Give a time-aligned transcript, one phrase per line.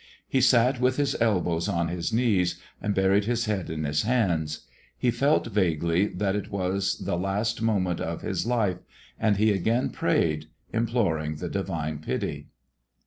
[0.27, 4.61] He sat with his elbows on his knees and buried his head in his hands.
[4.97, 8.79] He felt vaguely that it was the last moment of his life,
[9.19, 12.47] and he again prayed, imploring the divine pity.